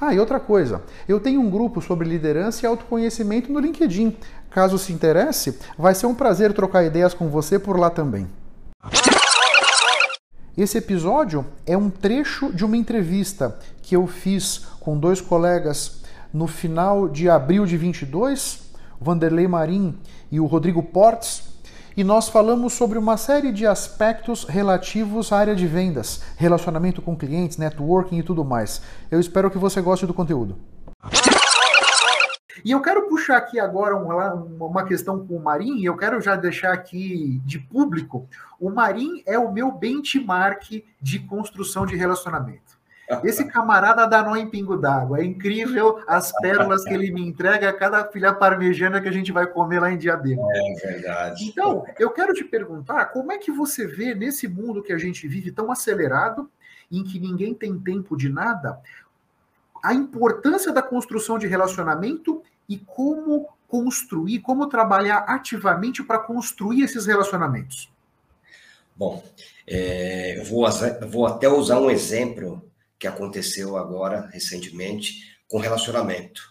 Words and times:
Ah, 0.00 0.14
e 0.14 0.18
outra 0.18 0.40
coisa, 0.40 0.82
eu 1.06 1.20
tenho 1.20 1.42
um 1.42 1.50
grupo 1.50 1.82
sobre 1.82 2.08
liderança 2.08 2.64
e 2.64 2.66
autoconhecimento 2.66 3.52
no 3.52 3.60
LinkedIn. 3.60 4.16
Caso 4.48 4.78
se 4.78 4.94
interesse, 4.94 5.58
vai 5.76 5.94
ser 5.94 6.06
um 6.06 6.14
prazer 6.14 6.54
trocar 6.54 6.84
ideias 6.84 7.12
com 7.12 7.28
você 7.28 7.58
por 7.58 7.78
lá 7.78 7.90
também. 7.90 8.26
Esse 10.56 10.78
episódio 10.78 11.44
é 11.66 11.76
um 11.76 11.90
trecho 11.90 12.50
de 12.50 12.64
uma 12.64 12.78
entrevista 12.78 13.58
que 13.82 13.94
eu 13.94 14.06
fiz 14.06 14.66
com 14.80 14.98
dois 14.98 15.20
colegas 15.20 16.00
no 16.32 16.46
final 16.46 17.06
de 17.06 17.28
abril 17.28 17.66
de 17.66 17.76
22, 17.76 18.70
o 18.98 19.04
Vanderlei 19.04 19.46
Marim 19.46 19.98
e 20.32 20.40
o 20.40 20.46
Rodrigo 20.46 20.82
Portes, 20.82 21.42
e 22.00 22.04
nós 22.04 22.30
falamos 22.30 22.72
sobre 22.72 22.96
uma 22.96 23.18
série 23.18 23.52
de 23.52 23.66
aspectos 23.66 24.44
relativos 24.44 25.30
à 25.30 25.36
área 25.36 25.54
de 25.54 25.66
vendas, 25.66 26.22
relacionamento 26.38 27.02
com 27.02 27.14
clientes, 27.14 27.58
networking 27.58 28.16
e 28.16 28.22
tudo 28.22 28.42
mais. 28.42 28.80
Eu 29.10 29.20
espero 29.20 29.50
que 29.50 29.58
você 29.58 29.82
goste 29.82 30.06
do 30.06 30.14
conteúdo. 30.14 30.56
E 32.64 32.70
eu 32.70 32.80
quero 32.80 33.06
puxar 33.06 33.36
aqui 33.36 33.60
agora 33.60 33.94
uma 33.94 34.84
questão 34.84 35.26
com 35.26 35.36
o 35.36 35.44
Marim, 35.44 35.76
e 35.76 35.84
eu 35.84 35.94
quero 35.94 36.22
já 36.22 36.36
deixar 36.36 36.72
aqui 36.72 37.38
de 37.44 37.58
público. 37.58 38.26
O 38.58 38.70
Marim 38.70 39.22
é 39.26 39.38
o 39.38 39.52
meu 39.52 39.70
benchmark 39.70 40.82
de 41.02 41.18
construção 41.18 41.84
de 41.84 41.96
relacionamento. 41.96 42.79
Esse 43.24 43.44
camarada 43.44 44.06
dá 44.06 44.22
nó 44.22 44.36
em 44.36 44.48
pingo 44.48 44.76
d'água. 44.76 45.20
É 45.20 45.24
incrível 45.24 46.02
as 46.06 46.32
pérolas 46.40 46.84
que 46.84 46.94
ele 46.94 47.10
me 47.10 47.26
entrega 47.26 47.68
a 47.68 47.72
cada 47.72 48.04
filha 48.04 48.32
parmejana 48.32 49.00
que 49.00 49.08
a 49.08 49.12
gente 49.12 49.32
vai 49.32 49.46
comer 49.46 49.80
lá 49.80 49.90
em 49.90 49.98
Diadema. 49.98 50.46
É 50.54 50.74
verdade. 50.74 51.44
Então, 51.44 51.84
eu 51.98 52.10
quero 52.10 52.32
te 52.32 52.44
perguntar 52.44 53.06
como 53.06 53.32
é 53.32 53.38
que 53.38 53.50
você 53.50 53.86
vê 53.86 54.14
nesse 54.14 54.46
mundo 54.46 54.82
que 54.82 54.92
a 54.92 54.98
gente 54.98 55.26
vive 55.26 55.50
tão 55.50 55.72
acelerado, 55.72 56.48
em 56.90 57.02
que 57.02 57.18
ninguém 57.18 57.54
tem 57.54 57.78
tempo 57.78 58.16
de 58.16 58.28
nada, 58.28 58.80
a 59.82 59.94
importância 59.94 60.72
da 60.72 60.82
construção 60.82 61.38
de 61.38 61.46
relacionamento 61.46 62.42
e 62.68 62.78
como 62.78 63.48
construir, 63.66 64.40
como 64.40 64.66
trabalhar 64.66 65.18
ativamente 65.28 66.02
para 66.02 66.18
construir 66.18 66.82
esses 66.82 67.06
relacionamentos. 67.06 67.90
Bom, 68.94 69.24
é, 69.66 70.38
eu 70.38 70.44
vou, 70.44 70.68
vou 71.08 71.26
até 71.26 71.48
usar 71.48 71.78
um 71.78 71.90
exemplo 71.90 72.69
que 73.00 73.06
aconteceu 73.06 73.78
agora, 73.78 74.28
recentemente, 74.30 75.34
com 75.48 75.58
relacionamento. 75.58 76.42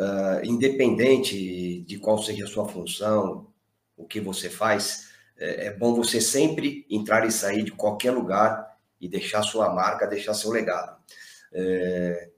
Uh, 0.00 0.44
independente 0.44 1.82
de 1.82 1.98
qual 1.98 2.22
seja 2.22 2.46
a 2.46 2.48
sua 2.48 2.66
função, 2.66 3.46
o 3.94 4.06
que 4.06 4.18
você 4.18 4.48
faz, 4.48 5.10
é, 5.36 5.66
é 5.66 5.72
bom 5.72 5.94
você 5.94 6.18
sempre 6.20 6.86
entrar 6.88 7.26
e 7.26 7.30
sair 7.30 7.62
de 7.62 7.72
qualquer 7.72 8.12
lugar 8.12 8.78
e 8.98 9.06
deixar 9.06 9.42
sua 9.42 9.68
marca, 9.68 10.06
deixar 10.06 10.32
seu 10.32 10.50
legado. 10.50 10.96
É, 11.52 12.30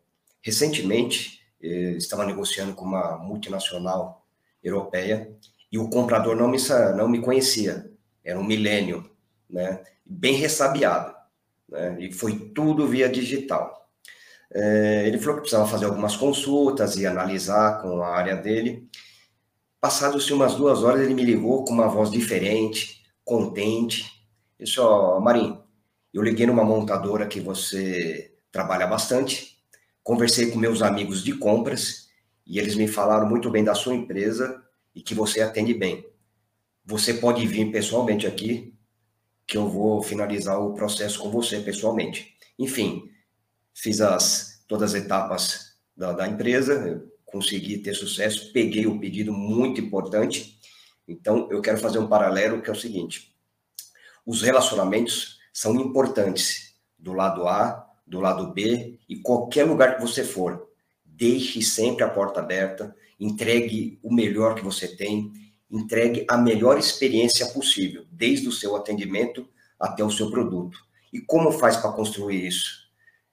recentemente, 0.42 1.41
é, 1.62 1.92
estava 1.92 2.26
negociando 2.26 2.75
com 2.75 2.84
uma 2.84 3.19
multinacional 3.19 4.26
europeia 4.64 5.32
e 5.70 5.78
o 5.78 5.88
comprador 5.88 6.34
não 6.34 6.48
me, 6.48 6.58
não 6.97 7.08
me 7.08 7.20
conhecia, 7.20 7.91
era 8.25 8.38
um 8.38 8.44
milênio, 8.44 9.08
né? 9.48 9.84
bem 10.04 10.34
ressabiado 10.34 11.19
né? 11.70 11.97
e 12.00 12.12
foi 12.12 12.38
tudo 12.54 12.86
via 12.86 13.08
digital. 13.08 13.88
É, 14.53 15.04
ele 15.06 15.19
falou 15.19 15.36
que 15.36 15.42
precisava 15.42 15.69
fazer 15.69 15.84
algumas 15.84 16.16
consultas 16.16 16.97
e 16.97 17.06
analisar 17.06 17.81
com 17.81 18.03
a 18.03 18.08
área 18.08 18.36
dele. 18.36 18.88
Passados 19.81 20.31
umas 20.31 20.54
duas 20.54 20.82
horas, 20.82 21.00
ele 21.00 21.14
me 21.14 21.25
ligou 21.25 21.64
com 21.64 21.72
uma 21.72 21.88
voz 21.88 22.10
diferente, 22.10 23.03
contente. 23.25 24.10
Disse, 24.58 24.81
ó, 24.81 25.19
Marim, 25.20 25.58
eu 26.12 26.22
liguei 26.22 26.47
numa 26.47 26.64
montadora 26.64 27.26
que 27.26 27.41
você 27.41 28.34
trabalha 28.50 28.87
bastante, 28.87 29.56
conversei 30.02 30.50
com 30.50 30.58
meus 30.58 30.82
amigos 30.82 31.22
de 31.22 31.32
compras 31.34 32.08
e 32.44 32.58
eles 32.58 32.75
me 32.75 32.88
falaram 32.88 33.28
muito 33.28 33.48
bem 33.48 33.62
da 33.62 33.75
sua 33.75 33.94
empresa 33.94 34.62
e 34.94 35.00
que 35.00 35.14
você 35.14 35.41
atende 35.41 35.72
bem. 35.72 36.04
Você 36.84 37.14
pode 37.14 37.47
vir 37.47 37.70
pessoalmente 37.70 38.26
aqui 38.26 38.75
que 39.50 39.56
eu 39.56 39.69
vou 39.69 40.00
finalizar 40.00 40.61
o 40.61 40.75
processo 40.75 41.19
com 41.19 41.28
você 41.28 41.59
pessoalmente. 41.59 42.37
Enfim, 42.56 43.11
fiz 43.75 44.00
as, 44.00 44.65
todas 44.69 44.94
as 44.94 45.03
etapas 45.03 45.75
da, 45.97 46.12
da 46.12 46.28
empresa, 46.28 47.05
consegui 47.27 47.78
ter 47.78 47.94
sucesso, 47.94 48.53
peguei 48.53 48.87
o 48.87 49.00
pedido 49.00 49.33
muito 49.33 49.81
importante. 49.81 50.56
Então, 51.06 51.49
eu 51.50 51.61
quero 51.61 51.78
fazer 51.78 51.99
um 51.99 52.06
paralelo 52.06 52.62
que 52.62 52.71
é 52.71 52.72
o 52.72 52.77
seguinte: 52.77 53.34
os 54.25 54.41
relacionamentos 54.41 55.41
são 55.53 55.75
importantes 55.75 56.77
do 56.97 57.12
lado 57.12 57.49
A, 57.49 57.91
do 58.06 58.21
lado 58.21 58.53
B 58.53 59.00
e 59.09 59.17
qualquer 59.17 59.65
lugar 59.65 59.97
que 59.97 60.00
você 60.00 60.22
for. 60.22 60.69
Deixe 61.05 61.61
sempre 61.61 62.05
a 62.05 62.09
porta 62.09 62.38
aberta, 62.38 62.94
entregue 63.19 63.99
o 64.00 64.15
melhor 64.15 64.55
que 64.55 64.62
você 64.62 64.87
tem, 64.87 65.32
entregue 65.70 66.25
a 66.28 66.36
melhor 66.36 66.78
experiência 66.78 67.47
possível, 67.47 68.04
desde 68.10 68.48
o 68.48 68.53
seu 68.53 68.75
atendimento 68.76 69.48
até 69.78 70.04
o 70.04 70.10
seu 70.10 70.31
produto. 70.31 70.78
E 71.12 71.20
como 71.20 71.53
faz 71.53 71.76
para 71.76 71.92
construir 71.92 72.47
isso? 72.47 72.91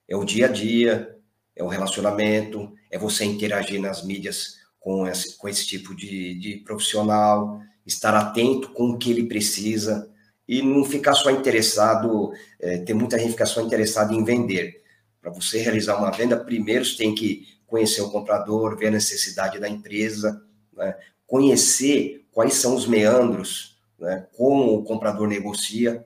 É 0.08 0.16
o 0.16 0.24
dia 0.24 0.46
a 0.46 0.50
dia, 0.50 1.18
é 1.56 1.64
o 1.64 1.68
relacionamento, 1.68 2.74
é 2.90 2.98
você 2.98 3.26
interagir 3.26 3.82
nas 3.82 4.04
mídias 4.04 4.58
com 4.80 5.08
esse, 5.08 5.38
com 5.38 5.50
esse 5.50 5.66
tipo 5.66 5.96
de, 5.96 6.36
de 6.40 6.58
profissional, 6.58 7.60
estar 7.86 8.16
atento 8.16 8.70
com 8.70 8.92
o 8.92 8.98
que 8.98 9.12
ele 9.12 9.28
precisa 9.28 10.10
e 10.48 10.62
não 10.62 10.86
ficar 10.86 11.14
só 11.14 11.30
interessado, 11.30 12.32
é, 12.60 12.94
muita 12.94 13.18
gente 13.18 13.28
que 13.28 13.34
fica 13.34 13.46
só 13.46 13.62
interessada 13.62 14.14
em 14.14 14.24
vender. 14.24 14.82
Para 15.22 15.32
você 15.32 15.60
realizar 15.60 15.98
uma 15.98 16.12
venda, 16.12 16.38
primeiro 16.38 16.86
você 16.86 16.96
tem 16.96 17.14
que 17.14 17.46
conhecer 17.66 18.02
o 18.02 18.10
comprador, 18.10 18.78
ver 18.78 18.88
a 18.88 18.92
necessidade 18.92 19.60
da 19.60 19.68
empresa, 19.68 20.42
né? 20.74 20.96
conhecer 21.26 22.26
quais 22.38 22.54
são 22.54 22.76
os 22.76 22.86
meandros, 22.86 23.80
né? 23.98 24.28
como 24.38 24.76
o 24.76 24.84
comprador 24.84 25.28
negocia. 25.28 26.06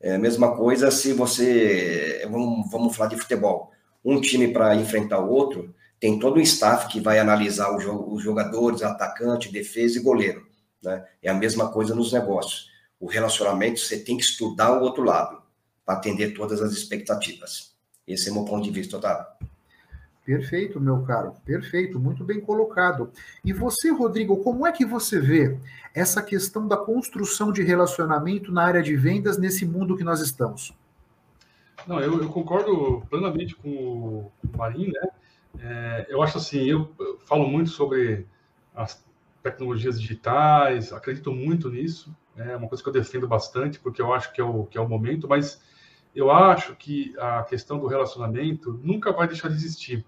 É 0.00 0.14
a 0.14 0.18
mesma 0.18 0.56
coisa 0.56 0.92
se 0.92 1.12
você, 1.12 2.24
vamos, 2.30 2.70
vamos 2.70 2.94
falar 2.94 3.10
de 3.10 3.16
futebol, 3.16 3.72
um 4.04 4.20
time 4.20 4.52
para 4.52 4.76
enfrentar 4.76 5.18
o 5.18 5.28
outro, 5.28 5.74
tem 5.98 6.20
todo 6.20 6.38
um 6.38 6.40
staff 6.40 6.86
que 6.86 7.00
vai 7.00 7.18
analisar 7.18 7.74
os 7.76 8.22
jogadores, 8.22 8.80
atacante, 8.80 9.50
defesa 9.50 9.98
e 9.98 10.02
goleiro. 10.02 10.46
Né? 10.80 11.04
É 11.20 11.28
a 11.28 11.34
mesma 11.34 11.68
coisa 11.72 11.96
nos 11.96 12.12
negócios. 12.12 12.68
O 13.00 13.08
relacionamento, 13.08 13.80
você 13.80 13.98
tem 13.98 14.16
que 14.16 14.22
estudar 14.22 14.78
o 14.78 14.82
outro 14.82 15.02
lado 15.02 15.42
para 15.84 15.96
atender 15.96 16.32
todas 16.32 16.62
as 16.62 16.70
expectativas. 16.70 17.72
Esse 18.06 18.28
é 18.28 18.30
o 18.30 18.36
meu 18.36 18.44
ponto 18.44 18.62
de 18.62 18.70
vista, 18.70 18.98
Otávio. 18.98 19.26
Perfeito, 20.24 20.80
meu 20.80 21.02
caro, 21.02 21.34
perfeito, 21.44 21.98
muito 21.98 22.22
bem 22.22 22.40
colocado. 22.40 23.10
E 23.44 23.52
você, 23.52 23.90
Rodrigo, 23.90 24.36
como 24.36 24.64
é 24.66 24.70
que 24.70 24.84
você 24.84 25.20
vê 25.20 25.58
essa 25.92 26.22
questão 26.22 26.68
da 26.68 26.76
construção 26.76 27.50
de 27.50 27.62
relacionamento 27.62 28.52
na 28.52 28.62
área 28.62 28.82
de 28.82 28.94
vendas 28.94 29.36
nesse 29.36 29.66
mundo 29.66 29.96
que 29.96 30.04
nós 30.04 30.20
estamos? 30.20 30.72
Não, 31.86 31.98
eu, 31.98 32.22
eu 32.22 32.28
concordo 32.28 33.02
plenamente 33.10 33.56
com 33.56 33.68
o 33.68 34.32
Marim, 34.56 34.92
né? 34.92 35.08
É, 35.58 36.06
eu 36.08 36.22
acho 36.22 36.38
assim, 36.38 36.64
eu, 36.64 36.88
eu 37.00 37.18
falo 37.26 37.48
muito 37.48 37.70
sobre 37.70 38.26
as 38.74 39.04
tecnologias 39.42 40.00
digitais, 40.00 40.92
acredito 40.92 41.32
muito 41.32 41.68
nisso, 41.68 42.14
é 42.36 42.56
uma 42.56 42.68
coisa 42.68 42.82
que 42.82 42.88
eu 42.88 42.92
defendo 42.92 43.26
bastante, 43.26 43.78
porque 43.80 44.00
eu 44.00 44.14
acho 44.14 44.32
que 44.32 44.40
é 44.40 44.44
o, 44.44 44.64
que 44.66 44.78
é 44.78 44.80
o 44.80 44.88
momento, 44.88 45.28
mas 45.28 45.60
eu 46.14 46.30
acho 46.30 46.76
que 46.76 47.14
a 47.18 47.42
questão 47.42 47.78
do 47.78 47.86
relacionamento 47.86 48.80
nunca 48.82 49.12
vai 49.12 49.26
deixar 49.26 49.48
de 49.48 49.54
existir. 49.54 50.04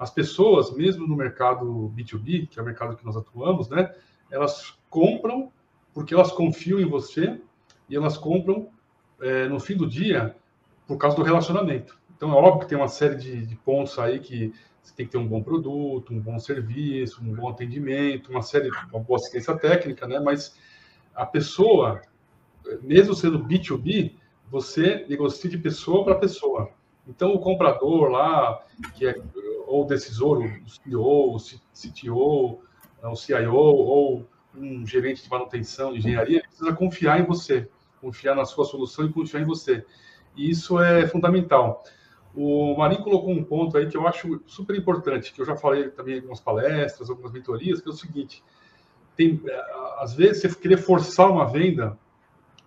As 0.00 0.10
pessoas, 0.10 0.72
mesmo 0.72 1.06
no 1.06 1.14
mercado 1.14 1.92
B2B, 1.94 2.48
que 2.48 2.58
é 2.58 2.62
o 2.62 2.64
mercado 2.64 2.96
que 2.96 3.04
nós 3.04 3.18
atuamos, 3.18 3.68
né, 3.68 3.94
elas 4.30 4.74
compram 4.88 5.52
porque 5.92 6.14
elas 6.14 6.32
confiam 6.32 6.80
em 6.80 6.86
você 6.86 7.38
e 7.86 7.96
elas 7.96 8.16
compram 8.16 8.70
é, 9.20 9.46
no 9.46 9.60
fim 9.60 9.76
do 9.76 9.86
dia 9.86 10.34
por 10.86 10.96
causa 10.96 11.14
do 11.14 11.22
relacionamento. 11.22 12.00
Então, 12.16 12.30
é 12.30 12.34
óbvio 12.34 12.60
que 12.60 12.68
tem 12.68 12.78
uma 12.78 12.88
série 12.88 13.16
de, 13.16 13.44
de, 13.44 13.56
pontos 13.56 13.98
aí 13.98 14.20
que 14.20 14.54
você 14.82 14.94
tem 14.94 15.04
que 15.04 15.12
ter 15.12 15.18
um 15.18 15.28
bom 15.28 15.42
produto, 15.42 16.14
um 16.14 16.20
bom 16.20 16.38
serviço, 16.38 17.22
um 17.22 17.34
bom 17.34 17.50
atendimento, 17.50 18.30
uma 18.30 18.40
série, 18.40 18.70
uma 18.90 19.00
boa 19.00 19.18
assistência 19.18 19.54
técnica, 19.54 20.08
né? 20.08 20.18
Mas 20.18 20.56
a 21.14 21.26
pessoa, 21.26 22.00
mesmo 22.80 23.14
sendo 23.14 23.44
B2B, 23.44 24.14
você 24.50 25.04
negocia 25.08 25.50
de 25.50 25.58
pessoa 25.58 26.04
para 26.04 26.14
pessoa. 26.14 26.70
Então, 27.06 27.34
o 27.34 27.40
comprador 27.40 28.08
lá, 28.08 28.64
que 28.94 29.06
é 29.06 29.14
ou 29.70 29.86
decisor, 29.86 30.38
o 30.38 30.68
CEO, 30.68 31.34
o 31.34 31.38
CTO, 31.38 32.60
o 33.02 33.16
CIO, 33.16 33.54
ou 33.54 34.28
um 34.54 34.84
gerente 34.84 35.22
de 35.22 35.30
manutenção, 35.30 35.92
de 35.92 35.98
engenharia, 35.98 36.42
precisa 36.42 36.72
confiar 36.72 37.20
em 37.20 37.24
você, 37.24 37.70
confiar 38.00 38.34
na 38.34 38.44
sua 38.44 38.64
solução 38.64 39.06
e 39.06 39.12
confiar 39.12 39.40
em 39.40 39.44
você. 39.44 39.86
E 40.36 40.50
isso 40.50 40.80
é 40.80 41.06
fundamental. 41.06 41.84
O 42.34 42.76
Marinho 42.76 43.02
colocou 43.02 43.30
um 43.30 43.44
ponto 43.44 43.76
aí 43.76 43.88
que 43.88 43.96
eu 43.96 44.06
acho 44.06 44.42
super 44.44 44.76
importante, 44.76 45.32
que 45.32 45.40
eu 45.40 45.46
já 45.46 45.56
falei 45.56 45.88
também 45.90 46.14
em 46.14 46.18
algumas 46.18 46.40
palestras, 46.40 47.08
algumas 47.08 47.32
mentorias, 47.32 47.80
que 47.80 47.88
é 47.88 47.92
o 47.92 47.96
seguinte: 47.96 48.42
tem, 49.16 49.40
às 49.98 50.14
vezes, 50.14 50.42
você 50.42 50.54
querer 50.60 50.78
forçar 50.78 51.30
uma 51.30 51.46
venda, 51.46 51.96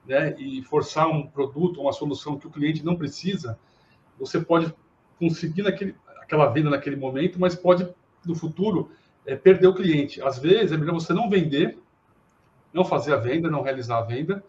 né, 0.06 0.36
e 0.38 0.62
forçar 0.64 1.08
um 1.08 1.28
produto, 1.28 1.82
uma 1.82 1.94
solução 1.94 2.38
que 2.38 2.48
o 2.48 2.50
cliente 2.52 2.84
não 2.84 2.96
precisa, 2.96 3.60
você 4.18 4.40
pode 4.40 4.74
conseguir 5.18 5.62
naquele, 5.62 5.96
aquela 6.34 6.48
venda 6.48 6.70
naquele 6.70 6.96
momento, 6.96 7.40
mas 7.40 7.56
pode, 7.56 7.88
no 8.26 8.36
futuro, 8.36 8.92
é, 9.26 9.36
perder 9.36 9.68
o 9.68 9.74
cliente. 9.74 10.22
Às 10.22 10.40
vezes, 10.40 10.72
é 10.72 10.78
melhor 10.78 10.94
você 10.94 11.14
não 11.14 11.30
vender, 11.30 11.78
não 12.74 12.84
fazer 12.84 13.14
a 13.14 13.18
venda, 13.18 13.50
não 13.50 13.62
realizar 13.62 14.00
a 14.00 14.02
venda, 14.02 14.44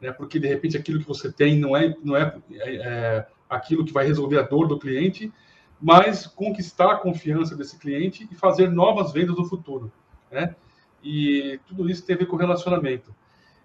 né, 0.00 0.12
porque, 0.12 0.38
de 0.38 0.46
repente, 0.46 0.76
aquilo 0.76 1.00
que 1.00 1.08
você 1.08 1.32
tem 1.32 1.58
não 1.58 1.76
é, 1.76 1.94
não 2.04 2.16
é, 2.16 2.36
é, 2.52 2.76
é 2.76 3.26
aquilo 3.48 3.84
que 3.84 3.92
vai 3.92 4.06
resolver 4.06 4.38
a 4.38 4.42
dor 4.42 4.68
do 4.68 4.78
cliente, 4.78 5.32
mas 5.80 6.26
conquistar 6.26 6.92
a 6.92 6.96
confiança 6.96 7.56
desse 7.56 7.78
cliente 7.78 8.28
e 8.30 8.34
fazer 8.34 8.68
novas 8.70 9.12
vendas 9.12 9.36
no 9.36 9.46
futuro, 9.46 9.90
né? 10.30 10.54
E 11.02 11.58
tudo 11.66 11.88
isso 11.88 12.04
tem 12.04 12.14
a 12.14 12.18
ver 12.18 12.26
com 12.26 12.36
relacionamento. 12.36 13.14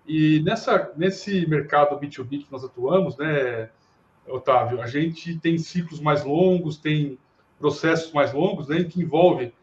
E 0.08 0.40
nessa, 0.42 0.94
nesse 0.96 1.46
mercado 1.46 2.00
B2B 2.00 2.46
que 2.46 2.48
nós 2.50 2.64
atuamos, 2.64 3.18
né, 3.18 3.70
Otávio, 4.26 4.82
a 4.82 4.88
gente 4.88 5.38
tem 5.40 5.58
ciclos 5.58 6.00
mais 6.00 6.24
longos, 6.24 6.78
tem 6.78 7.18
processos 7.60 8.12
mais 8.12 8.34
longos, 8.34 8.68
né, 8.68 8.84
que 8.84 9.02
envolve 9.02 9.54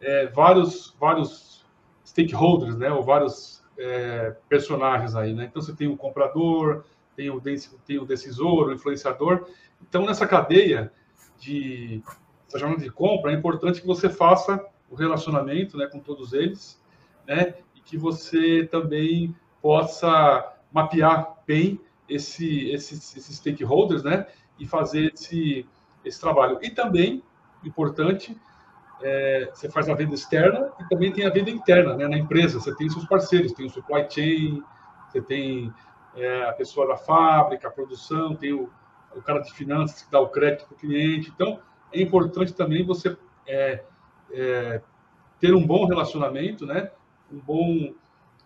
é, 0.00 0.26
vários, 0.26 0.94
vários 0.98 1.64
stakeholders, 2.04 2.76
né, 2.76 2.90
ou 2.90 3.02
vários 3.02 3.62
é, 3.78 4.36
personagens 4.48 5.14
aí, 5.14 5.32
né? 5.34 5.46
Então 5.46 5.60
você 5.60 5.74
tem 5.74 5.88
o 5.88 5.96
comprador, 5.96 6.84
tem 7.16 7.30
o, 7.30 7.40
tem 7.40 7.98
o 7.98 8.04
decisor, 8.04 8.68
o 8.68 8.72
influenciador. 8.72 9.48
Então 9.82 10.04
nessa 10.06 10.26
cadeia 10.26 10.92
de 11.38 12.02
jornada 12.54 12.82
de 12.82 12.90
compra 12.90 13.32
é 13.32 13.34
importante 13.34 13.80
que 13.80 13.86
você 13.86 14.08
faça 14.08 14.64
o 14.90 14.94
relacionamento, 14.94 15.76
né, 15.76 15.86
com 15.86 15.98
todos 15.98 16.32
eles, 16.32 16.80
né, 17.26 17.54
e 17.74 17.80
que 17.80 17.96
você 17.98 18.66
também 18.70 19.34
possa 19.60 20.52
mapear 20.72 21.36
bem 21.46 21.80
esse, 22.08 22.70
esses, 22.70 23.16
esses 23.16 23.36
stakeholders, 23.36 24.02
né, 24.02 24.26
e 24.58 24.66
fazer 24.66 25.12
esse, 25.12 25.66
esse 26.04 26.20
trabalho. 26.20 26.58
E 26.62 26.70
também, 26.70 27.22
importante, 27.68 28.36
é, 29.02 29.50
você 29.52 29.70
faz 29.70 29.88
a 29.88 29.94
venda 29.94 30.14
externa 30.14 30.70
e 30.80 30.88
também 30.88 31.12
tem 31.12 31.26
a 31.26 31.30
venda 31.30 31.50
interna, 31.50 31.94
né, 31.94 32.08
na 32.08 32.16
empresa. 32.16 32.60
Você 32.60 32.74
tem 32.74 32.88
seus 32.88 33.04
parceiros, 33.06 33.52
tem 33.52 33.66
o 33.66 33.70
supply 33.70 34.06
chain, 34.08 34.62
você 35.08 35.20
tem 35.20 35.72
é, 36.16 36.44
a 36.44 36.52
pessoa 36.52 36.88
da 36.88 36.96
fábrica, 36.96 37.68
a 37.68 37.70
produção, 37.70 38.34
tem 38.34 38.52
o, 38.52 38.70
o 39.14 39.22
cara 39.22 39.40
de 39.40 39.52
finanças 39.52 40.02
que 40.02 40.10
dá 40.10 40.20
o 40.20 40.28
crédito 40.28 40.66
para 40.66 40.74
o 40.74 40.78
cliente. 40.78 41.30
Então, 41.34 41.60
é 41.92 42.00
importante 42.00 42.52
também 42.54 42.84
você 42.84 43.16
é, 43.46 43.84
é, 44.32 44.80
ter 45.38 45.54
um 45.54 45.66
bom 45.66 45.86
relacionamento, 45.86 46.64
né, 46.66 46.90
um 47.32 47.38
bom 47.38 47.92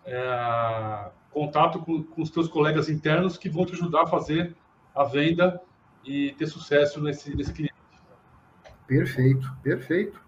é, 0.05 1.11
contato 1.31 1.79
com, 1.79 2.03
com 2.03 2.21
os 2.21 2.29
teus 2.29 2.47
colegas 2.47 2.89
internos 2.89 3.37
que 3.37 3.49
vão 3.49 3.65
te 3.65 3.73
ajudar 3.73 4.03
a 4.03 4.07
fazer 4.07 4.55
a 4.95 5.03
venda 5.03 5.61
e 6.03 6.31
ter 6.33 6.47
sucesso 6.47 7.01
nesse, 7.01 7.35
nesse 7.35 7.53
cliente. 7.53 7.68
Perfeito, 8.89 9.55
perfeito. 9.61 10.19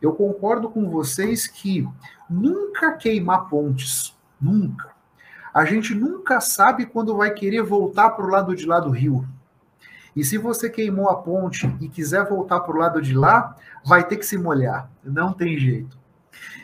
Eu 0.00 0.12
concordo 0.12 0.68
com 0.68 0.90
vocês 0.90 1.46
que 1.46 1.88
nunca 2.28 2.92
queimar 2.92 3.48
pontes, 3.48 4.14
nunca. 4.38 4.90
A 5.54 5.64
gente 5.64 5.94
nunca 5.94 6.38
sabe 6.38 6.84
quando 6.84 7.16
vai 7.16 7.30
querer 7.30 7.62
voltar 7.62 8.10
para 8.10 8.26
o 8.26 8.28
lado 8.28 8.54
de 8.54 8.66
lá 8.66 8.78
do 8.80 8.90
rio. 8.90 9.26
E 10.14 10.22
se 10.22 10.36
você 10.36 10.68
queimou 10.68 11.08
a 11.08 11.22
ponte 11.22 11.74
e 11.80 11.88
quiser 11.88 12.28
voltar 12.28 12.60
para 12.60 12.76
o 12.76 12.78
lado 12.78 13.00
de 13.00 13.14
lá, 13.14 13.56
vai 13.82 14.06
ter 14.06 14.18
que 14.18 14.26
se 14.26 14.36
molhar. 14.36 14.90
Não 15.02 15.32
tem 15.32 15.56
jeito. 15.56 15.98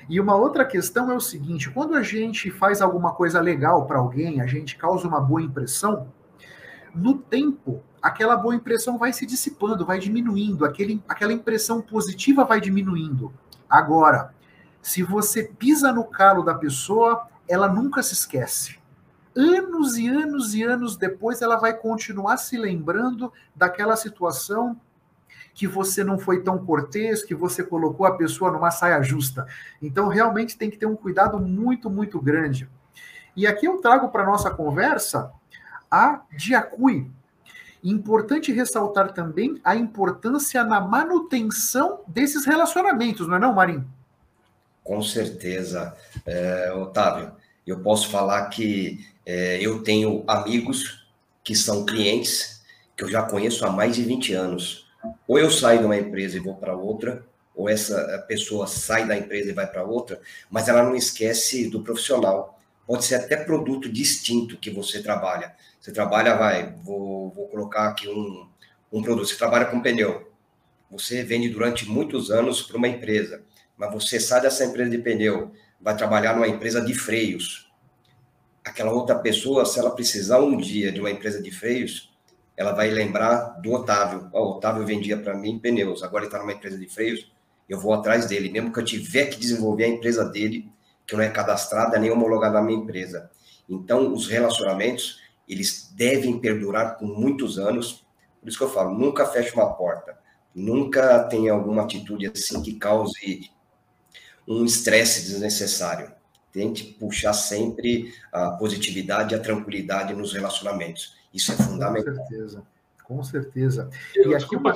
E 0.06 0.20
uma 0.20 0.36
outra 0.36 0.66
questão 0.66 1.10
é 1.10 1.16
o 1.16 1.20
seguinte: 1.20 1.70
quando 1.70 1.94
a 1.94 2.02
gente 2.02 2.50
faz 2.50 2.82
alguma 2.82 3.14
coisa 3.14 3.40
legal 3.40 3.86
para 3.86 3.98
alguém, 3.98 4.42
a 4.42 4.46
gente 4.46 4.76
causa 4.76 5.08
uma 5.08 5.20
boa 5.20 5.40
impressão, 5.40 6.08
no 6.94 7.16
tempo, 7.16 7.82
aquela 8.02 8.36
boa 8.36 8.54
impressão 8.54 8.98
vai 8.98 9.12
se 9.12 9.26
dissipando, 9.26 9.84
vai 9.84 9.98
diminuindo, 9.98 10.64
aquele, 10.64 11.02
aquela 11.08 11.32
impressão 11.32 11.80
positiva 11.80 12.44
vai 12.44 12.60
diminuindo. 12.60 13.32
Agora, 13.68 14.34
se 14.80 15.02
você 15.02 15.44
pisa 15.44 15.92
no 15.92 16.04
calo 16.04 16.42
da 16.42 16.54
pessoa, 16.54 17.26
ela 17.48 17.68
nunca 17.68 18.02
se 18.02 18.14
esquece. 18.14 18.78
Anos 19.36 19.96
e 19.96 20.08
anos 20.08 20.54
e 20.54 20.62
anos 20.62 20.96
depois, 20.96 21.42
ela 21.42 21.56
vai 21.56 21.74
continuar 21.74 22.36
se 22.38 22.56
lembrando 22.56 23.32
daquela 23.54 23.96
situação 23.96 24.80
que 25.54 25.66
você 25.66 26.04
não 26.04 26.18
foi 26.18 26.42
tão 26.42 26.64
cortês, 26.64 27.22
que 27.22 27.34
você 27.34 27.64
colocou 27.64 28.06
a 28.06 28.16
pessoa 28.16 28.50
numa 28.50 28.70
saia 28.70 29.02
justa. 29.02 29.46
Então, 29.82 30.08
realmente 30.08 30.56
tem 30.56 30.70
que 30.70 30.78
ter 30.78 30.86
um 30.86 30.96
cuidado 30.96 31.38
muito, 31.38 31.90
muito 31.90 32.20
grande. 32.20 32.68
E 33.36 33.46
aqui 33.46 33.66
eu 33.66 33.78
trago 33.78 34.08
para 34.08 34.24
nossa 34.24 34.50
conversa 34.50 35.32
a 35.90 36.22
Diacui. 36.36 37.10
Importante 37.82 38.52
ressaltar 38.52 39.12
também 39.12 39.60
a 39.64 39.76
importância 39.76 40.64
na 40.64 40.80
manutenção 40.80 42.00
desses 42.06 42.44
relacionamentos, 42.44 43.26
não 43.26 43.36
é 43.36 43.38
não, 43.38 43.54
Marinho? 43.54 43.86
Com 44.82 45.02
certeza, 45.02 45.94
é, 46.26 46.72
Otávio. 46.72 47.32
Eu 47.66 47.80
posso 47.80 48.08
falar 48.08 48.46
que 48.46 49.06
é, 49.26 49.58
eu 49.60 49.82
tenho 49.82 50.24
amigos 50.26 51.06
que 51.44 51.54
são 51.54 51.84
clientes 51.84 52.62
que 52.96 53.04
eu 53.04 53.08
já 53.08 53.22
conheço 53.22 53.64
há 53.64 53.70
mais 53.70 53.94
de 53.94 54.02
20 54.02 54.32
anos 54.32 54.88
ou 55.26 55.38
eu 55.38 55.50
saio 55.50 55.80
de 55.80 55.84
uma 55.84 55.96
empresa 55.96 56.36
e 56.36 56.40
vou 56.40 56.54
para 56.54 56.76
outra, 56.76 57.24
ou 57.54 57.68
essa 57.68 58.24
pessoa 58.26 58.66
sai 58.66 59.06
da 59.06 59.16
empresa 59.16 59.50
e 59.50 59.54
vai 59.54 59.66
para 59.66 59.84
outra, 59.84 60.20
mas 60.50 60.68
ela 60.68 60.82
não 60.82 60.94
esquece 60.94 61.68
do 61.68 61.82
profissional. 61.82 62.57
Pode 62.88 63.04
ser 63.04 63.16
até 63.16 63.36
produto 63.36 63.92
distinto 63.92 64.56
que 64.56 64.70
você 64.70 65.02
trabalha. 65.02 65.54
Você 65.78 65.92
trabalha, 65.92 66.34
vai, 66.34 66.72
vou, 66.82 67.28
vou 67.28 67.46
colocar 67.48 67.88
aqui 67.88 68.08
um, 68.08 68.48
um 68.90 69.02
produto, 69.02 69.28
você 69.28 69.36
trabalha 69.36 69.66
com 69.66 69.82
pneu. 69.82 70.32
Você 70.90 71.22
vende 71.22 71.50
durante 71.50 71.86
muitos 71.86 72.30
anos 72.30 72.62
para 72.62 72.78
uma 72.78 72.88
empresa, 72.88 73.42
mas 73.76 73.92
você 73.92 74.18
sai 74.18 74.40
dessa 74.40 74.64
empresa 74.64 74.88
de 74.88 74.96
pneu, 74.96 75.52
vai 75.78 75.94
trabalhar 75.98 76.32
numa 76.34 76.48
empresa 76.48 76.80
de 76.80 76.94
freios. 76.94 77.70
Aquela 78.64 78.90
outra 78.90 79.18
pessoa, 79.18 79.66
se 79.66 79.78
ela 79.78 79.90
precisar 79.90 80.40
um 80.40 80.56
dia 80.56 80.90
de 80.90 80.98
uma 80.98 81.10
empresa 81.10 81.42
de 81.42 81.50
freios, 81.50 82.10
ela 82.56 82.72
vai 82.72 82.88
lembrar 82.88 83.60
do 83.60 83.70
Otávio. 83.70 84.30
O 84.32 84.52
Otávio 84.52 84.86
vendia 84.86 85.18
para 85.18 85.36
mim 85.36 85.58
pneus, 85.58 86.02
agora 86.02 86.24
ele 86.24 86.28
está 86.28 86.38
numa 86.38 86.54
empresa 86.54 86.78
de 86.78 86.88
freios, 86.88 87.30
eu 87.68 87.78
vou 87.78 87.92
atrás 87.92 88.24
dele, 88.24 88.50
mesmo 88.50 88.72
que 88.72 88.80
eu 88.80 88.84
tiver 88.84 89.26
que 89.26 89.38
desenvolver 89.38 89.84
a 89.84 89.88
empresa 89.88 90.24
dele, 90.24 90.72
que 91.08 91.16
não 91.16 91.24
é 91.24 91.30
cadastrada 91.30 91.98
nem 91.98 92.10
homologada 92.10 92.60
na 92.60 92.62
minha 92.62 92.78
empresa. 92.78 93.30
Então, 93.66 94.12
os 94.12 94.28
relacionamentos, 94.28 95.22
eles 95.48 95.90
devem 95.96 96.38
perdurar 96.38 96.98
por 96.98 97.08
muitos 97.08 97.58
anos. 97.58 98.06
Por 98.38 98.48
isso 98.48 98.58
que 98.58 98.64
eu 98.64 98.70
falo, 98.70 98.96
nunca 98.96 99.24
feche 99.24 99.54
uma 99.54 99.72
porta, 99.72 100.18
nunca 100.54 101.24
tenha 101.24 101.54
alguma 101.54 101.82
atitude 101.82 102.26
assim 102.26 102.62
que 102.62 102.74
cause 102.74 103.50
um 104.46 104.66
estresse 104.66 105.22
desnecessário. 105.22 106.12
Tente 106.52 106.84
puxar 106.84 107.32
sempre 107.32 108.12
a 108.30 108.50
positividade 108.50 109.34
e 109.34 109.36
a 109.36 109.40
tranquilidade 109.40 110.14
nos 110.14 110.32
relacionamentos. 110.34 111.16
Isso 111.32 111.52
é 111.52 111.56
fundamental. 111.56 112.14
Com 112.14 112.26
certeza, 112.26 112.62
com 113.04 113.22
certeza. 113.22 113.90
Eu, 114.14 114.32
e 114.32 114.34
aqui 114.34 114.56
uma... 114.56 114.74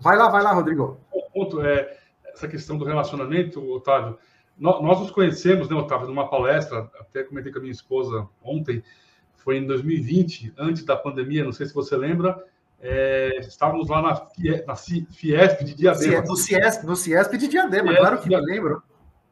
Vai 0.00 0.16
lá, 0.16 0.28
vai 0.28 0.42
lá, 0.42 0.52
Rodrigo. 0.52 1.00
O 1.10 1.22
ponto 1.30 1.62
é 1.62 1.98
essa 2.26 2.46
questão 2.46 2.76
do 2.76 2.84
relacionamento, 2.84 3.64
Otávio. 3.72 4.18
Nós 4.58 5.00
nos 5.00 5.10
conhecemos, 5.10 5.68
né, 5.68 5.76
Otávio, 5.76 6.08
numa 6.08 6.28
palestra, 6.28 6.90
até 6.98 7.22
comentei 7.22 7.52
com 7.52 7.58
a 7.58 7.62
minha 7.62 7.72
esposa 7.72 8.28
ontem, 8.42 8.82
foi 9.36 9.58
em 9.58 9.66
2020, 9.66 10.52
antes 10.58 10.84
da 10.84 10.96
pandemia, 10.96 11.44
não 11.44 11.52
sei 11.52 11.66
se 11.66 11.74
você 11.74 11.96
lembra, 11.96 12.44
É, 12.80 13.40
estávamos 13.40 13.88
lá 13.88 14.00
na, 14.00 14.28
na 14.64 14.76
Fiesp 14.76 15.64
de 15.64 15.74
Diadema. 15.74 16.22
No 16.22 16.36
Ciesp, 16.36 16.84
no 16.86 16.94
Ciesp 16.94 17.36
de 17.36 17.48
Diadema, 17.48 17.88
Ciesp, 17.88 18.00
claro 18.00 18.20
que 18.20 18.28
me 18.28 18.40
lembro. 18.40 18.82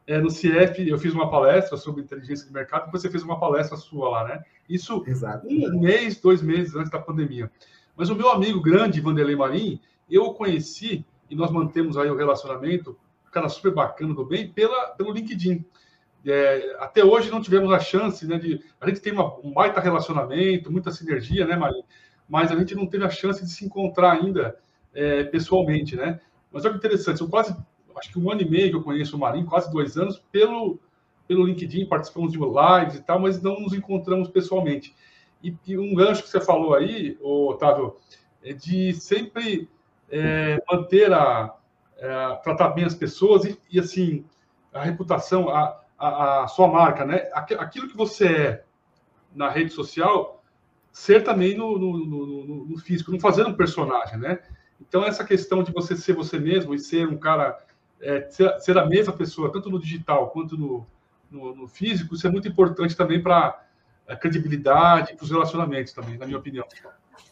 É, 0.04 0.18
no 0.20 0.30
Ciesp 0.30 0.80
eu 0.80 0.98
fiz 0.98 1.12
uma 1.14 1.30
palestra 1.30 1.76
sobre 1.76 2.02
inteligência 2.02 2.44
de 2.44 2.52
mercado, 2.52 2.86
depois 2.86 3.02
você 3.02 3.08
fez 3.08 3.22
uma 3.22 3.38
palestra 3.38 3.76
sua 3.76 4.08
lá, 4.08 4.24
né? 4.28 4.42
Isso 4.68 5.04
Exato. 5.06 5.46
um 5.46 5.80
mês, 5.80 6.20
dois 6.20 6.42
meses 6.42 6.74
antes 6.74 6.90
da 6.90 6.98
pandemia. 6.98 7.48
Mas 7.96 8.10
o 8.10 8.16
meu 8.16 8.30
amigo 8.30 8.60
grande, 8.60 9.00
Vanderlei 9.00 9.36
Marim, 9.36 9.80
eu 10.10 10.24
o 10.24 10.34
conheci 10.34 11.06
e 11.30 11.36
nós 11.36 11.50
mantemos 11.52 11.96
aí 11.96 12.10
o 12.10 12.16
relacionamento, 12.16 12.98
cara 13.36 13.48
super 13.50 13.72
bacana 13.72 14.14
do 14.14 14.24
bem, 14.24 14.48
pela, 14.48 14.88
pelo 14.88 15.12
LinkedIn. 15.12 15.62
É, 16.24 16.76
até 16.80 17.04
hoje 17.04 17.30
não 17.30 17.40
tivemos 17.40 17.70
a 17.70 17.78
chance, 17.78 18.26
né, 18.26 18.38
de... 18.38 18.60
A 18.80 18.88
gente 18.88 19.00
tem 19.00 19.12
uma, 19.12 19.38
um 19.44 19.52
baita 19.52 19.78
relacionamento, 19.78 20.72
muita 20.72 20.90
sinergia, 20.90 21.46
né, 21.46 21.54
Marim? 21.54 21.82
Mas 22.26 22.50
a 22.50 22.56
gente 22.56 22.74
não 22.74 22.86
teve 22.86 23.04
a 23.04 23.10
chance 23.10 23.44
de 23.44 23.50
se 23.50 23.64
encontrar 23.64 24.12
ainda 24.12 24.58
é, 24.94 25.24
pessoalmente, 25.24 25.94
né? 25.94 26.18
Mas 26.50 26.64
olha 26.64 26.72
que 26.72 26.78
interessante, 26.78 27.18
são 27.18 27.28
quase, 27.28 27.54
acho 27.96 28.10
que 28.10 28.18
um 28.18 28.30
ano 28.30 28.40
e 28.40 28.48
meio 28.48 28.70
que 28.70 28.76
eu 28.76 28.82
conheço 28.82 29.16
o 29.16 29.20
Marinho, 29.20 29.46
quase 29.46 29.70
dois 29.70 29.98
anos, 29.98 30.20
pelo, 30.32 30.80
pelo 31.28 31.44
LinkedIn, 31.44 31.86
participamos 31.86 32.32
de 32.32 32.38
lives 32.38 32.96
e 32.96 33.02
tal, 33.02 33.20
mas 33.20 33.40
não 33.42 33.60
nos 33.60 33.74
encontramos 33.74 34.28
pessoalmente. 34.28 34.96
E, 35.42 35.54
e 35.66 35.78
um 35.78 35.94
gancho 35.94 36.22
que 36.22 36.30
você 36.30 36.40
falou 36.40 36.74
aí, 36.74 37.18
Otávio, 37.20 37.96
é 38.42 38.54
de 38.54 38.94
sempre 38.94 39.68
é, 40.10 40.60
manter 40.68 41.12
a, 41.12 41.54
é, 41.98 42.34
tratar 42.42 42.70
bem 42.70 42.84
as 42.84 42.94
pessoas 42.94 43.44
e, 43.44 43.58
e 43.70 43.80
assim 43.80 44.24
a 44.72 44.82
reputação, 44.82 45.48
a, 45.48 45.80
a, 45.98 46.44
a, 46.44 46.48
sua 46.48 46.68
marca, 46.68 47.04
né? 47.04 47.28
Aquilo 47.32 47.88
que 47.88 47.96
você 47.96 48.26
é 48.26 48.64
na 49.34 49.48
rede 49.48 49.72
social, 49.72 50.42
ser 50.92 51.24
também 51.24 51.56
no, 51.56 51.78
no, 51.78 52.06
no, 52.06 52.64
no 52.66 52.78
físico, 52.78 53.10
não 53.10 53.20
fazer 53.20 53.46
um 53.46 53.54
personagem, 53.54 54.18
né? 54.18 54.38
Então 54.80 55.04
essa 55.04 55.24
questão 55.24 55.62
de 55.62 55.72
você 55.72 55.96
ser 55.96 56.14
você 56.14 56.38
mesmo 56.38 56.74
e 56.74 56.78
ser 56.78 57.08
um 57.08 57.16
cara, 57.16 57.58
é, 58.00 58.28
ser, 58.30 58.60
ser, 58.60 58.78
a 58.78 58.86
mesma 58.86 59.12
pessoa, 59.12 59.50
tanto 59.50 59.70
no 59.70 59.80
digital 59.80 60.30
quanto 60.30 60.56
no, 60.56 60.86
no 61.30 61.66
físico, 61.66 62.14
isso 62.14 62.26
é 62.26 62.30
muito 62.30 62.48
importante 62.48 62.96
também 62.96 63.22
para 63.22 63.62
a 64.06 64.16
credibilidade, 64.16 65.14
para 65.14 65.24
os 65.24 65.30
relacionamentos 65.30 65.92
também, 65.92 66.16
na 66.16 66.26
minha 66.26 66.38
opinião. 66.38 66.66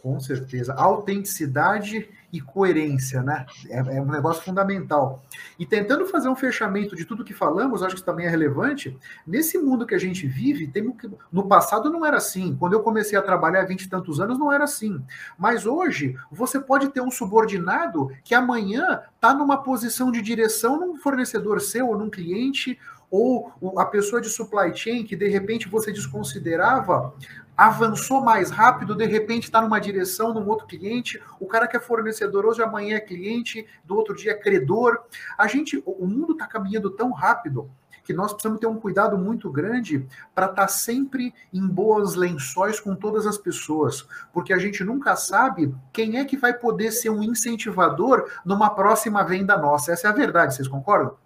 Com 0.03 0.21
certeza. 0.21 0.75
Autenticidade 0.75 2.09
e 2.33 2.41
coerência, 2.41 3.23
né? 3.23 3.47
É, 3.69 3.79
é, 3.79 4.03
um 4.03 4.11
negócio 4.11 4.43
fundamental. 4.43 5.23
E 5.57 5.65
tentando 5.65 6.05
fazer 6.05 6.29
um 6.29 6.35
fechamento 6.35 6.97
de 6.97 7.05
tudo 7.05 7.25
que 7.25 7.33
falamos, 7.33 7.83
acho 7.83 7.95
que 7.95 8.01
isso 8.01 8.05
também 8.05 8.27
é 8.27 8.29
relevante. 8.29 8.99
Nesse 9.25 9.57
mundo 9.57 9.87
que 9.87 9.95
a 9.95 9.99
gente 9.99 10.27
vive, 10.27 10.67
tem 10.67 10.91
que... 10.91 11.09
no 11.31 11.47
passado 11.47 11.91
não 11.91 12.05
era 12.05 12.17
assim. 12.17 12.57
Quando 12.57 12.73
eu 12.73 12.83
comecei 12.83 13.17
a 13.17 13.23
trabalhar 13.23 13.61
há 13.61 13.65
20 13.65 13.83
e 13.83 13.89
tantos 13.89 14.21
anos, 14.21 14.37
não 14.37 14.53
era 14.53 14.65
assim. 14.65 15.01
Mas 15.39 15.65
hoje, 15.65 16.17
você 16.31 16.59
pode 16.59 16.89
ter 16.89 17.01
um 17.01 17.11
subordinado 17.11 18.11
que 18.25 18.35
amanhã 18.35 19.03
está 19.15 19.33
numa 19.33 19.63
posição 19.63 20.11
de 20.11 20.21
direção 20.21 20.81
num 20.81 20.97
fornecedor 20.97 21.61
seu 21.61 21.89
ou 21.89 21.97
num 21.97 22.11
cliente 22.11 22.79
ou 23.11 23.53
a 23.79 23.85
pessoa 23.85 24.21
de 24.21 24.29
supply 24.29 24.75
chain 24.75 25.05
que 25.05 25.15
de 25.15 25.29
repente 25.29 25.69
você 25.69 25.93
desconsiderava 25.93 27.15
avançou 27.57 28.21
mais 28.21 28.51
rápido, 28.51 28.95
de 28.95 29.07
repente 29.07 29.45
está 29.45 29.61
numa 29.61 29.81
direção 29.81 30.35
num 30.35 30.49
outro 30.49 30.67
cliente, 30.67 31.23
o 31.39 31.47
cara 31.47 31.67
que 31.67 31.77
é 31.77 31.81
fornecedor 31.81 32.45
hoje 32.47 32.63
amanhã 32.63 32.97
é 32.97 33.01
cliente, 33.01 33.67
do 33.85 33.97
outro 33.97 34.15
dia 34.15 34.33
é 34.33 34.35
credor. 34.35 35.05
A 35.39 35.47
gente, 35.47 35.83
o 35.87 36.07
mundo 36.07 36.33
está 36.33 36.47
caminhando 36.47 36.91
tão 36.91 37.13
rápido 37.13 37.71
que 38.03 38.13
nós 38.13 38.33
precisamos 38.33 38.61
ter 38.61 38.67
um 38.67 38.79
cuidado 38.79 39.17
muito 39.17 39.51
grande 39.51 40.07
para 40.35 40.47
estar 40.47 40.63
tá 40.63 40.69
sempre 40.69 41.33
em 41.53 41.67
boas 41.67 42.15
lençóis 42.15 42.79
com 42.79 42.95
todas 42.95 43.27
as 43.27 43.39
pessoas, 43.39 44.07
porque 44.31 44.53
a 44.53 44.59
gente 44.59 44.85
nunca 44.85 45.17
sabe 45.17 45.75
quem 45.91 46.19
é 46.19 46.25
que 46.25 46.37
vai 46.37 46.53
poder 46.53 46.93
ser 46.93 47.09
um 47.09 47.23
incentivador 47.23 48.31
numa 48.45 48.69
próxima 48.71 49.25
venda 49.25 49.57
nossa. 49.57 49.93
Essa 49.93 50.09
é 50.09 50.11
a 50.11 50.15
verdade, 50.15 50.55
vocês 50.55 50.69
concordam? 50.69 51.17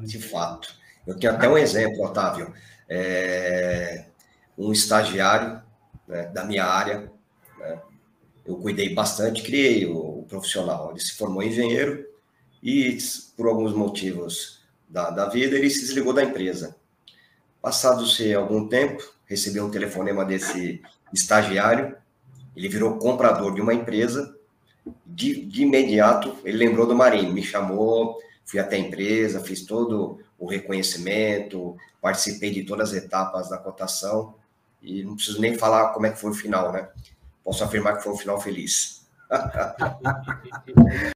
De 0.00 0.20
fato. 0.20 0.68
Eu 1.04 1.18
tenho 1.18 1.32
até 1.32 1.48
um 1.48 1.58
exemplo, 1.58 2.04
Otávio. 2.04 2.52
É 2.88 4.06
um 4.56 4.72
estagiário 4.72 5.60
né, 6.06 6.26
da 6.26 6.44
minha 6.44 6.64
área. 6.64 7.10
Né, 7.58 7.80
eu 8.46 8.56
cuidei 8.56 8.94
bastante, 8.94 9.42
criei 9.42 9.86
o, 9.86 10.20
o, 10.20 10.26
profissional. 10.28 10.90
Ele 10.90 11.00
se 11.00 11.12
formou 11.12 11.42
engenheiro 11.42 12.06
e, 12.62 12.96
por 13.36 13.46
alguns 13.48 13.72
motivos 13.72 14.60
da, 14.88 15.10
da 15.10 15.28
vida, 15.28 15.56
ele 15.56 15.68
se 15.68 15.80
desligou 15.80 16.12
da 16.12 16.22
empresa. 16.22 16.76
Passado-se 17.60 18.32
algum 18.32 18.68
tempo, 18.68 19.02
recebi 19.26 19.60
um 19.60 19.70
telefonema 19.70 20.24
desse 20.24 20.80
estagiário, 21.12 21.96
ele 22.54 22.68
virou 22.68 22.98
comprador 22.98 23.54
de 23.54 23.60
uma 23.60 23.74
empresa. 23.74 24.34
De, 25.04 25.44
de 25.44 25.62
imediato, 25.62 26.36
ele 26.44 26.58
lembrou 26.58 26.86
do 26.86 26.94
Marinho, 26.94 27.32
me 27.32 27.42
chamou, 27.42 28.16
fui 28.44 28.60
até 28.60 28.76
a 28.76 28.78
empresa, 28.78 29.42
fiz 29.42 29.62
todo 29.62 30.20
o 30.38 30.46
reconhecimento, 30.46 31.76
participei 32.00 32.52
de 32.52 32.62
todas 32.62 32.90
as 32.90 33.02
etapas 33.02 33.48
da 33.48 33.58
cotação 33.58 34.34
e 34.86 35.02
não 35.02 35.16
preciso 35.16 35.40
nem 35.40 35.58
falar 35.58 35.88
como 35.88 36.06
é 36.06 36.10
que 36.10 36.20
foi 36.20 36.30
o 36.30 36.34
final, 36.34 36.70
né? 36.70 36.86
Posso 37.42 37.64
afirmar 37.64 37.96
que 37.96 38.04
foi 38.04 38.12
um 38.12 38.16
final 38.16 38.40
feliz. 38.40 39.04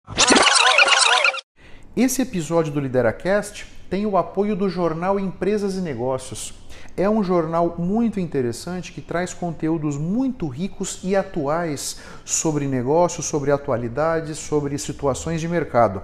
Esse 1.96 2.22
episódio 2.22 2.72
do 2.72 2.80
LideraCast 2.80 3.66
tem 3.88 4.06
o 4.06 4.16
apoio 4.16 4.56
do 4.56 4.68
jornal 4.68 5.20
Empresas 5.20 5.76
e 5.76 5.80
Negócios. 5.80 6.52
É 6.96 7.08
um 7.08 7.22
jornal 7.22 7.76
muito 7.78 8.18
interessante 8.18 8.90
que 8.92 9.00
traz 9.00 9.32
conteúdos 9.32 9.96
muito 9.96 10.48
ricos 10.48 10.98
e 11.04 11.14
atuais 11.14 12.00
sobre 12.24 12.66
negócios, 12.66 13.26
sobre 13.26 13.52
atualidades, 13.52 14.38
sobre 14.38 14.76
situações 14.78 15.40
de 15.40 15.46
mercado. 15.46 16.02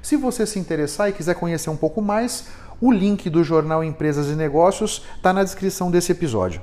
Se 0.00 0.16
você 0.16 0.46
se 0.46 0.60
interessar 0.60 1.08
e 1.08 1.12
quiser 1.12 1.34
conhecer 1.34 1.70
um 1.70 1.76
pouco 1.76 2.00
mais, 2.00 2.48
o 2.80 2.92
link 2.92 3.28
do 3.28 3.42
jornal 3.42 3.82
Empresas 3.82 4.28
e 4.28 4.36
Negócios 4.36 5.04
está 5.16 5.32
na 5.32 5.42
descrição 5.42 5.90
desse 5.90 6.12
episódio. 6.12 6.62